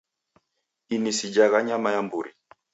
[0.89, 2.31] Ini sijagha nyama ya mburi